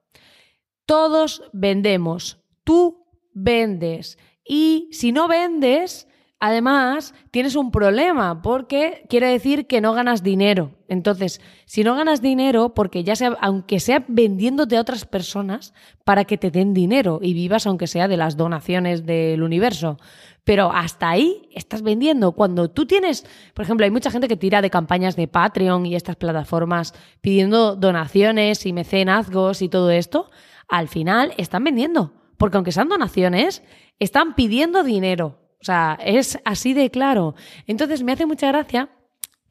todos 0.90 1.44
vendemos, 1.54 2.40
tú 2.64 3.06
vendes 3.36 4.18
y 4.44 4.90
si 4.92 5.12
no 5.12 5.28
vendes, 5.28 6.08
Además, 6.42 7.14
tienes 7.32 7.58
un 7.58 7.70
problema 7.70 8.42
porque 8.42 9.04
quiere 9.10 9.28
decir 9.28 9.68
que 9.68 9.82
no 9.82 9.92
ganas 9.92 10.24
dinero. 10.24 10.72
Entonces, 10.88 11.42
si 11.66 11.84
no 11.84 11.96
ganas 11.96 12.22
dinero, 12.22 12.74
porque 12.74 13.04
ya 13.04 13.18
sea, 13.18 13.36
aunque 13.42 13.82
sea 13.82 14.06
vendiéndote 14.08 14.78
a 14.78 14.82
otras 14.82 15.04
personas 15.04 15.74
para 16.06 16.24
que 16.24 16.38
te 16.38 16.50
den 16.50 16.74
dinero 16.74 17.20
y 17.22 17.34
vivas, 17.34 17.68
aunque 17.68 17.88
sea 17.88 18.08
de 18.08 18.16
las 18.16 18.38
donaciones 18.38 19.06
del 19.06 19.44
universo, 19.44 19.98
pero 20.46 20.72
hasta 20.72 21.10
ahí 21.10 21.50
estás 21.54 21.82
vendiendo. 21.82 22.32
Cuando 22.32 22.70
tú 22.70 22.86
tienes, 22.86 23.26
por 23.54 23.66
ejemplo, 23.66 23.84
hay 23.84 23.92
mucha 23.92 24.10
gente 24.10 24.30
que 24.30 24.38
tira 24.38 24.62
de 24.62 24.70
campañas 24.70 25.18
de 25.18 25.28
Patreon 25.28 25.86
y 25.86 25.96
estas 25.96 26.16
plataformas 26.16 26.94
pidiendo 27.20 27.76
donaciones 27.76 28.66
y 28.66 28.72
mecenazgos 28.72 29.62
y 29.62 29.68
todo 29.68 29.92
esto, 29.92 30.32
al 30.70 30.88
final 30.88 31.34
están 31.38 31.64
vendiendo. 31.64 32.14
Porque 32.38 32.58
aunque 32.58 32.72
sean 32.72 32.88
donaciones, 32.88 33.64
están 34.00 34.36
pidiendo 34.36 34.84
dinero. 34.84 35.40
O 35.62 35.66
sea, 35.66 36.00
es 36.04 36.40
así 36.46 36.74
de 36.74 36.90
claro. 36.90 37.36
Entonces 37.68 38.02
me 38.02 38.14
hace 38.14 38.26
mucha 38.26 38.48
gracia 38.48 38.90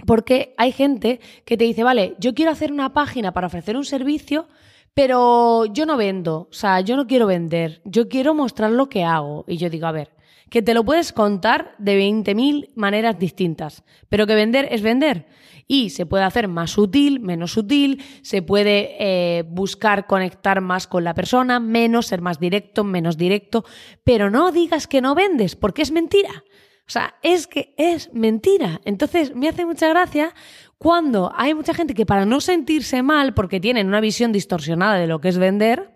porque 0.06 0.54
hay 0.56 0.72
gente 0.72 1.20
que 1.44 1.56
te 1.56 1.64
dice, 1.64 1.82
vale, 1.82 2.14
yo 2.18 2.34
quiero 2.34 2.50
hacer 2.50 2.72
una 2.72 2.92
página 2.92 3.32
para 3.32 3.48
ofrecer 3.48 3.76
un 3.76 3.84
servicio, 3.84 4.48
pero 4.94 5.66
yo 5.66 5.86
no 5.86 5.96
vendo, 5.96 6.48
o 6.50 6.52
sea, 6.52 6.80
yo 6.80 6.96
no 6.96 7.06
quiero 7.06 7.26
vender, 7.26 7.82
yo 7.84 8.08
quiero 8.08 8.34
mostrar 8.34 8.70
lo 8.70 8.88
que 8.88 9.04
hago. 9.04 9.44
Y 9.46 9.56
yo 9.56 9.70
digo, 9.70 9.86
a 9.86 9.92
ver, 9.92 10.10
que 10.50 10.62
te 10.62 10.74
lo 10.74 10.84
puedes 10.84 11.12
contar 11.12 11.74
de 11.78 12.00
20.000 12.00 12.70
maneras 12.74 13.18
distintas, 13.18 13.84
pero 14.08 14.26
que 14.26 14.34
vender 14.34 14.68
es 14.70 14.82
vender 14.82 15.26
y 15.68 15.90
se 15.90 16.06
puede 16.06 16.24
hacer 16.24 16.48
más 16.48 16.70
sutil, 16.72 17.20
menos 17.20 17.52
sutil, 17.52 18.02
se 18.22 18.40
puede 18.40 18.96
eh, 18.98 19.44
buscar 19.46 20.06
conectar 20.06 20.62
más 20.62 20.86
con 20.86 21.04
la 21.04 21.14
persona, 21.14 21.60
menos, 21.60 22.06
ser 22.06 22.22
más 22.22 22.40
directo, 22.40 22.82
menos 22.82 23.18
directo, 23.18 23.64
pero 24.02 24.30
no 24.30 24.50
digas 24.50 24.86
que 24.86 25.02
no 25.02 25.14
vendes, 25.14 25.54
porque 25.54 25.82
es 25.82 25.92
mentira. 25.92 26.42
O 26.86 26.90
sea, 26.90 27.16
es 27.22 27.46
que 27.46 27.74
es 27.76 28.14
mentira. 28.14 28.80
Entonces, 28.86 29.36
me 29.36 29.46
hace 29.46 29.66
mucha 29.66 29.90
gracia 29.90 30.34
cuando 30.78 31.30
hay 31.36 31.52
mucha 31.52 31.74
gente 31.74 31.92
que 31.92 32.06
para 32.06 32.24
no 32.24 32.40
sentirse 32.40 33.02
mal, 33.02 33.34
porque 33.34 33.60
tienen 33.60 33.88
una 33.88 34.00
visión 34.00 34.32
distorsionada 34.32 34.94
de 34.94 35.06
lo 35.06 35.20
que 35.20 35.28
es 35.28 35.36
vender, 35.36 35.92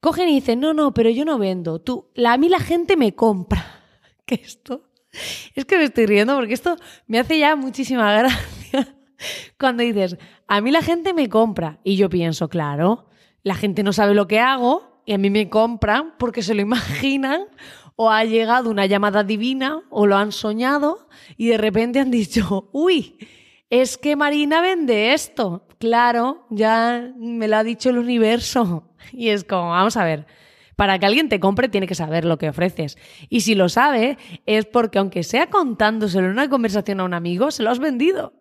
cogen 0.00 0.28
y 0.28 0.34
dicen, 0.34 0.58
no, 0.58 0.74
no, 0.74 0.92
pero 0.92 1.08
yo 1.08 1.24
no 1.24 1.38
vendo. 1.38 1.78
Tú, 1.78 2.10
a 2.26 2.36
mí 2.36 2.48
la 2.48 2.58
gente 2.58 2.96
me 2.96 3.14
compra. 3.14 3.83
Que 4.26 4.36
esto... 4.36 4.90
Es 5.54 5.64
que 5.64 5.78
me 5.78 5.84
estoy 5.84 6.06
riendo 6.06 6.34
porque 6.34 6.54
esto 6.54 6.76
me 7.06 7.20
hace 7.20 7.38
ya 7.38 7.54
muchísima 7.54 8.12
gracia. 8.12 8.96
Cuando 9.58 9.82
dices, 9.82 10.16
a 10.48 10.60
mí 10.60 10.72
la 10.72 10.82
gente 10.82 11.14
me 11.14 11.28
compra 11.28 11.78
y 11.84 11.96
yo 11.96 12.08
pienso, 12.08 12.48
claro, 12.48 13.06
la 13.44 13.54
gente 13.54 13.82
no 13.82 13.92
sabe 13.92 14.14
lo 14.14 14.26
que 14.26 14.40
hago 14.40 15.02
y 15.06 15.12
a 15.12 15.18
mí 15.18 15.30
me 15.30 15.48
compran 15.48 16.14
porque 16.18 16.42
se 16.42 16.54
lo 16.54 16.62
imaginan 16.62 17.44
o 17.96 18.10
ha 18.10 18.24
llegado 18.24 18.70
una 18.70 18.86
llamada 18.86 19.22
divina 19.22 19.82
o 19.90 20.06
lo 20.06 20.16
han 20.16 20.32
soñado 20.32 21.06
y 21.36 21.48
de 21.48 21.58
repente 21.58 22.00
han 22.00 22.10
dicho, 22.10 22.68
uy, 22.72 23.16
es 23.70 23.96
que 23.98 24.16
Marina 24.16 24.60
vende 24.60 25.14
esto. 25.14 25.66
Claro, 25.78 26.46
ya 26.50 27.12
me 27.16 27.48
lo 27.48 27.56
ha 27.56 27.64
dicho 27.64 27.90
el 27.90 27.98
universo. 27.98 28.88
Y 29.12 29.28
es 29.28 29.44
como, 29.44 29.70
vamos 29.70 29.96
a 29.96 30.04
ver, 30.04 30.26
para 30.76 30.98
que 30.98 31.06
alguien 31.06 31.28
te 31.28 31.40
compre 31.40 31.68
tiene 31.68 31.86
que 31.86 31.94
saber 31.94 32.24
lo 32.24 32.38
que 32.38 32.48
ofreces. 32.48 32.98
Y 33.28 33.40
si 33.40 33.54
lo 33.54 33.68
sabe, 33.68 34.18
es 34.46 34.66
porque 34.66 34.98
aunque 34.98 35.22
sea 35.22 35.48
contándoselo 35.48 36.26
en 36.26 36.32
una 36.32 36.48
conversación 36.48 37.00
a 37.00 37.04
un 37.04 37.14
amigo, 37.14 37.50
se 37.50 37.62
lo 37.62 37.70
has 37.70 37.78
vendido. 37.78 38.32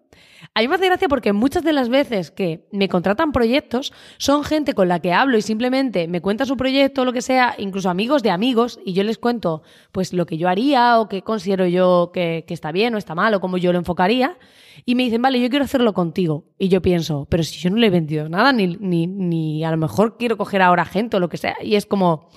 A 0.53 0.61
mí 0.61 0.67
me 0.67 0.75
hace 0.75 0.85
gracia 0.85 1.07
porque 1.07 1.33
muchas 1.33 1.63
de 1.63 1.73
las 1.73 1.89
veces 1.89 2.31
que 2.31 2.67
me 2.71 2.89
contratan 2.89 3.31
proyectos 3.31 3.93
son 4.17 4.43
gente 4.43 4.73
con 4.73 4.87
la 4.87 4.99
que 4.99 5.13
hablo 5.13 5.37
y 5.37 5.41
simplemente 5.41 6.07
me 6.07 6.21
cuenta 6.21 6.45
su 6.45 6.57
proyecto 6.57 7.01
o 7.01 7.05
lo 7.05 7.13
que 7.13 7.21
sea, 7.21 7.55
incluso 7.57 7.89
amigos 7.89 8.23
de 8.23 8.31
amigos, 8.31 8.79
y 8.85 8.93
yo 8.93 9.03
les 9.03 9.17
cuento 9.17 9.63
pues 9.91 10.13
lo 10.13 10.25
que 10.25 10.37
yo 10.37 10.49
haría 10.49 10.99
o 10.99 11.09
que 11.09 11.21
considero 11.21 11.65
yo 11.67 12.11
que, 12.13 12.45
está 12.47 12.71
bien 12.71 12.93
o 12.93 12.97
está 12.97 13.15
mal 13.15 13.33
o 13.33 13.41
cómo 13.41 13.57
yo 13.57 13.71
lo 13.71 13.79
enfocaría. 13.79 14.37
Y 14.85 14.95
me 14.95 15.03
dicen, 15.03 15.21
vale, 15.21 15.39
yo 15.39 15.49
quiero 15.49 15.65
hacerlo 15.65 15.93
contigo. 15.93 16.45
Y 16.59 16.67
yo 16.67 16.81
pienso, 16.81 17.25
pero 17.29 17.43
si 17.43 17.59
yo 17.59 17.69
no 17.69 17.77
le 17.77 17.87
he 17.87 17.91
vendido 17.91 18.29
nada, 18.29 18.53
ni, 18.53 18.67
ni, 18.79 19.07
ni 19.07 19.63
a 19.63 19.71
lo 19.71 19.77
mejor 19.77 20.17
quiero 20.17 20.37
coger 20.37 20.61
ahora 20.61 20.85
gente 20.85 21.17
o 21.17 21.19
lo 21.19 21.29
que 21.29 21.37
sea. 21.37 21.55
Y 21.63 21.75
es 21.75 21.85
como, 21.85 22.29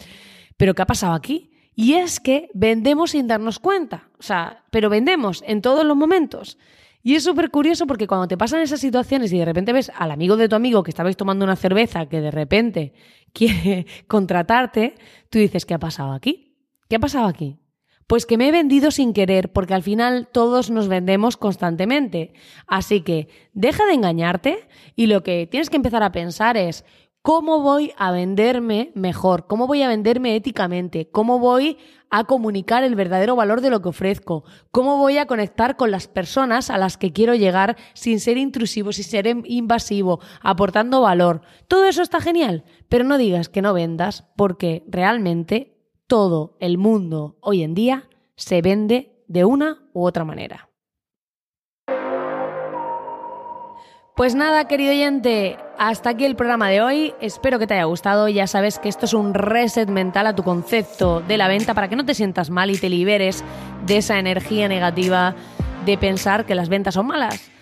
¿pero 0.56 0.74
qué 0.74 0.82
ha 0.82 0.86
pasado 0.86 1.14
aquí? 1.14 1.50
Y 1.74 1.94
es 1.94 2.20
que 2.20 2.48
vendemos 2.54 3.10
sin 3.10 3.26
darnos 3.26 3.58
cuenta. 3.58 4.08
O 4.18 4.22
sea, 4.22 4.64
pero 4.70 4.88
vendemos 4.88 5.44
en 5.46 5.60
todos 5.60 5.84
los 5.84 5.96
momentos. 5.96 6.56
Y 7.06 7.14
es 7.14 7.22
súper 7.22 7.52
curioso 7.52 7.86
porque 7.86 8.08
cuando 8.08 8.26
te 8.26 8.36
pasan 8.36 8.62
esas 8.62 8.80
situaciones 8.80 9.32
y 9.32 9.38
de 9.38 9.44
repente 9.44 9.72
ves 9.72 9.92
al 9.94 10.10
amigo 10.10 10.36
de 10.36 10.48
tu 10.48 10.56
amigo 10.56 10.82
que 10.82 10.90
estabais 10.90 11.16
tomando 11.16 11.44
una 11.44 11.54
cerveza 11.54 12.06
que 12.06 12.20
de 12.20 12.32
repente 12.32 12.94
quiere 13.32 13.86
contratarte, 14.08 14.96
tú 15.30 15.38
dices, 15.38 15.64
¿qué 15.64 15.74
ha 15.74 15.78
pasado 15.78 16.10
aquí? 16.10 16.56
¿Qué 16.88 16.96
ha 16.96 16.98
pasado 16.98 17.28
aquí? 17.28 17.60
Pues 18.08 18.26
que 18.26 18.36
me 18.36 18.48
he 18.48 18.50
vendido 18.50 18.90
sin 18.90 19.12
querer, 19.12 19.52
porque 19.52 19.74
al 19.74 19.84
final 19.84 20.26
todos 20.32 20.68
nos 20.68 20.88
vendemos 20.88 21.36
constantemente. 21.36 22.32
Así 22.66 23.02
que 23.02 23.28
deja 23.52 23.86
de 23.86 23.92
engañarte 23.92 24.68
y 24.96 25.06
lo 25.06 25.22
que 25.22 25.46
tienes 25.46 25.70
que 25.70 25.76
empezar 25.76 26.02
a 26.02 26.10
pensar 26.10 26.56
es, 26.56 26.84
¿Cómo 27.26 27.60
voy 27.60 27.92
a 27.96 28.12
venderme 28.12 28.92
mejor? 28.94 29.48
¿Cómo 29.48 29.66
voy 29.66 29.82
a 29.82 29.88
venderme 29.88 30.36
éticamente? 30.36 31.10
¿Cómo 31.10 31.40
voy 31.40 31.76
a 32.08 32.22
comunicar 32.22 32.84
el 32.84 32.94
verdadero 32.94 33.34
valor 33.34 33.62
de 33.62 33.70
lo 33.70 33.82
que 33.82 33.88
ofrezco? 33.88 34.44
¿Cómo 34.70 34.96
voy 34.98 35.18
a 35.18 35.26
conectar 35.26 35.74
con 35.74 35.90
las 35.90 36.06
personas 36.06 36.70
a 36.70 36.78
las 36.78 36.96
que 36.96 37.12
quiero 37.12 37.34
llegar 37.34 37.76
sin 37.94 38.20
ser 38.20 38.36
intrusivo, 38.36 38.92
sin 38.92 39.02
ser 39.02 39.26
invasivo, 39.44 40.20
aportando 40.40 41.00
valor? 41.00 41.40
Todo 41.66 41.86
eso 41.86 42.00
está 42.00 42.20
genial, 42.20 42.62
pero 42.88 43.02
no 43.02 43.18
digas 43.18 43.48
que 43.48 43.60
no 43.60 43.74
vendas 43.74 44.22
porque 44.36 44.84
realmente 44.86 45.82
todo 46.06 46.56
el 46.60 46.78
mundo 46.78 47.38
hoy 47.40 47.64
en 47.64 47.74
día 47.74 48.08
se 48.36 48.62
vende 48.62 49.20
de 49.26 49.44
una 49.44 49.88
u 49.92 50.06
otra 50.06 50.24
manera. 50.24 50.70
Pues 54.14 54.36
nada, 54.36 54.68
querido 54.68 54.92
oyente, 54.92 55.58
hasta 55.78 56.10
aquí 56.10 56.24
el 56.24 56.36
programa 56.36 56.68
de 56.68 56.80
hoy. 56.80 57.14
Espero 57.20 57.58
que 57.58 57.66
te 57.66 57.74
haya 57.74 57.84
gustado. 57.84 58.28
Ya 58.28 58.46
sabes 58.46 58.78
que 58.78 58.88
esto 58.88 59.06
es 59.06 59.14
un 59.14 59.34
reset 59.34 59.88
mental 59.88 60.26
a 60.26 60.34
tu 60.34 60.42
concepto 60.42 61.20
de 61.20 61.36
la 61.36 61.48
venta 61.48 61.74
para 61.74 61.88
que 61.88 61.96
no 61.96 62.04
te 62.04 62.14
sientas 62.14 62.50
mal 62.50 62.70
y 62.70 62.78
te 62.78 62.88
liberes 62.88 63.44
de 63.86 63.98
esa 63.98 64.18
energía 64.18 64.68
negativa 64.68 65.34
de 65.84 65.98
pensar 65.98 66.44
que 66.44 66.54
las 66.54 66.68
ventas 66.68 66.94
son 66.94 67.06
malas. 67.06 67.55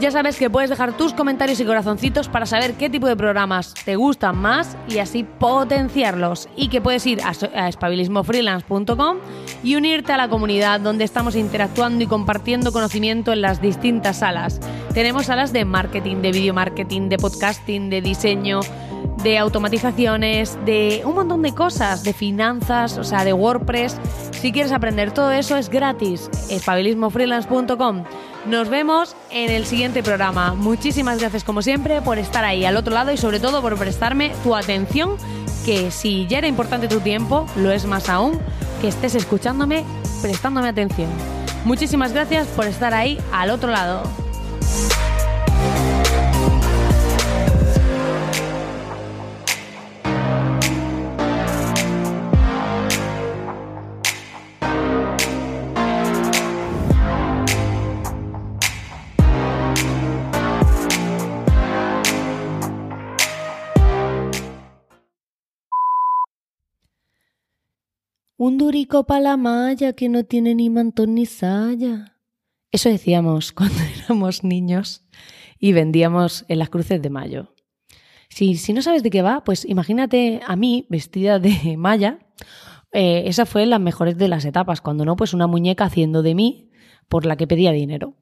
Ya 0.00 0.10
sabes 0.10 0.36
que 0.36 0.50
puedes 0.50 0.70
dejar 0.70 0.96
tus 0.96 1.14
comentarios 1.14 1.60
y 1.60 1.64
corazoncitos 1.64 2.28
para 2.28 2.46
saber 2.46 2.74
qué 2.74 2.90
tipo 2.90 3.06
de 3.06 3.16
programas 3.16 3.74
te 3.84 3.94
gustan 3.96 4.36
más 4.36 4.76
y 4.88 4.98
así 4.98 5.24
potenciarlos. 5.24 6.48
Y 6.56 6.68
que 6.68 6.80
puedes 6.80 7.06
ir 7.06 7.20
a 7.22 7.68
espabilismofreelance.com 7.68 9.18
y 9.62 9.76
unirte 9.76 10.12
a 10.12 10.16
la 10.16 10.28
comunidad 10.28 10.80
donde 10.80 11.04
estamos 11.04 11.36
interactuando 11.36 12.02
y 12.02 12.06
compartiendo 12.06 12.72
conocimiento 12.72 13.32
en 13.32 13.40
las 13.40 13.62
distintas 13.62 14.18
salas. 14.18 14.60
Tenemos 14.92 15.26
salas 15.26 15.52
de 15.52 15.64
marketing, 15.64 16.16
de 16.16 16.32
video 16.32 16.54
marketing, 16.54 17.08
de 17.08 17.16
podcasting, 17.16 17.88
de 17.88 18.02
diseño, 18.02 18.60
de 19.24 19.38
automatizaciones, 19.38 20.56
de 20.64 21.02
un 21.04 21.14
montón 21.14 21.42
de 21.42 21.54
cosas, 21.54 22.04
de 22.04 22.12
finanzas, 22.12 22.98
o 22.98 23.04
sea, 23.04 23.24
de 23.24 23.32
WordPress. 23.32 23.96
Si 24.30 24.52
quieres 24.52 24.70
aprender 24.70 25.12
todo 25.12 25.32
eso 25.32 25.56
es 25.56 25.70
gratis. 25.70 26.28
espabilismofreelance.com. 26.50 28.04
Nos 28.46 28.68
vemos 28.68 29.16
en 29.30 29.50
el 29.50 29.64
siguiente 29.64 30.02
programa. 30.02 30.54
Muchísimas 30.54 31.18
gracias 31.18 31.42
como 31.42 31.62
siempre 31.62 32.02
por 32.02 32.18
estar 32.18 32.44
ahí 32.44 32.66
al 32.66 32.76
otro 32.76 32.92
lado 32.92 33.10
y 33.10 33.16
sobre 33.16 33.40
todo 33.40 33.62
por 33.62 33.76
prestarme 33.78 34.32
tu 34.44 34.54
atención, 34.54 35.16
que 35.64 35.90
si 35.90 36.26
ya 36.26 36.38
era 36.38 36.46
importante 36.46 36.86
tu 36.86 37.00
tiempo, 37.00 37.46
lo 37.56 37.72
es 37.72 37.86
más 37.86 38.10
aún 38.10 38.38
que 38.82 38.88
estés 38.88 39.14
escuchándome, 39.14 39.84
prestándome 40.20 40.68
atención. 40.68 41.08
Muchísimas 41.64 42.12
gracias 42.12 42.46
por 42.48 42.66
estar 42.66 42.92
ahí 42.92 43.18
al 43.32 43.48
otro 43.48 43.70
lado. 43.70 44.23
Un 68.46 68.58
durico 68.58 69.04
para 69.04 69.22
la 69.22 69.36
malla 69.38 69.94
que 69.94 70.10
no 70.10 70.24
tiene 70.24 70.54
ni 70.54 70.68
mantón 70.68 71.14
ni 71.14 71.24
saya. 71.24 72.18
Eso 72.70 72.90
decíamos 72.90 73.52
cuando 73.56 73.78
éramos 74.04 74.44
niños 74.44 75.06
y 75.58 75.72
vendíamos 75.72 76.44
en 76.48 76.58
las 76.58 76.68
cruces 76.68 77.00
de 77.00 77.08
mayo. 77.08 77.54
Si, 78.28 78.56
si 78.56 78.74
no 78.74 78.82
sabes 78.82 79.02
de 79.02 79.08
qué 79.08 79.22
va, 79.22 79.44
pues 79.44 79.64
imagínate 79.64 80.42
a 80.46 80.56
mí 80.56 80.86
vestida 80.90 81.38
de 81.38 81.76
malla. 81.78 82.18
Eh, 82.92 83.22
esa 83.28 83.46
fue 83.46 83.64
la 83.64 83.78
mejores 83.78 84.18
de 84.18 84.28
las 84.28 84.44
etapas, 84.44 84.82
cuando 84.82 85.06
no, 85.06 85.16
pues 85.16 85.32
una 85.32 85.46
muñeca 85.46 85.86
haciendo 85.86 86.22
de 86.22 86.34
mí 86.34 86.70
por 87.08 87.24
la 87.24 87.38
que 87.38 87.46
pedía 87.46 87.72
dinero. 87.72 88.12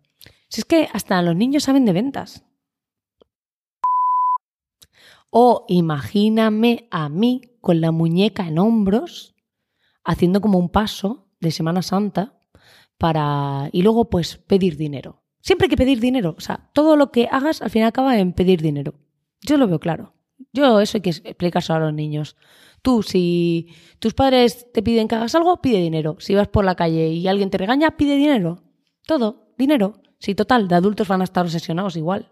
Si 0.48 0.60
es 0.60 0.64
que 0.64 0.88
hasta 0.92 1.20
los 1.22 1.34
niños 1.34 1.64
saben 1.64 1.84
de 1.84 1.94
ventas. 1.94 2.44
O 5.30 5.64
imagíname 5.66 6.86
a 6.92 7.08
mí 7.08 7.40
con 7.60 7.80
la 7.80 7.90
muñeca 7.90 8.46
en 8.46 8.60
hombros 8.60 9.32
haciendo 10.04 10.40
como 10.40 10.58
un 10.58 10.68
paso 10.68 11.28
de 11.40 11.50
Semana 11.50 11.82
Santa 11.82 12.38
para 12.98 13.68
y 13.72 13.82
luego 13.82 14.10
pues 14.10 14.36
pedir 14.36 14.76
dinero. 14.76 15.22
Siempre 15.40 15.66
hay 15.66 15.70
que 15.70 15.76
pedir 15.76 16.00
dinero, 16.00 16.34
o 16.36 16.40
sea, 16.40 16.70
todo 16.72 16.96
lo 16.96 17.10
que 17.10 17.28
hagas 17.30 17.62
al 17.62 17.70
final 17.70 17.88
acaba 17.88 18.18
en 18.18 18.32
pedir 18.32 18.62
dinero. 18.62 18.94
Yo 19.40 19.56
lo 19.56 19.66
veo 19.66 19.80
claro. 19.80 20.14
Yo 20.52 20.80
eso 20.80 20.98
hay 20.98 21.02
que 21.02 21.10
explicárselo 21.10 21.78
a 21.78 21.86
los 21.86 21.94
niños. 21.94 22.36
Tú, 22.80 23.02
si 23.02 23.68
tus 23.98 24.14
padres 24.14 24.70
te 24.72 24.82
piden 24.82 25.08
que 25.08 25.14
hagas 25.14 25.34
algo, 25.34 25.60
pide 25.60 25.78
dinero. 25.78 26.16
Si 26.18 26.34
vas 26.34 26.48
por 26.48 26.64
la 26.64 26.74
calle 26.74 27.08
y 27.08 27.26
alguien 27.28 27.50
te 27.50 27.58
regaña, 27.58 27.96
pide 27.96 28.16
dinero. 28.16 28.62
Todo, 29.06 29.54
dinero. 29.56 30.02
Si 30.18 30.34
total, 30.34 30.68
de 30.68 30.76
adultos 30.76 31.08
van 31.08 31.20
a 31.20 31.24
estar 31.24 31.44
obsesionados 31.44 31.96
igual. 31.96 32.30